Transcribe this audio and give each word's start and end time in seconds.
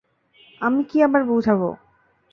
আমি 0.61 0.81
কি 0.83 0.97
আবার 1.03 1.21
বুঝাবো? 1.25 1.69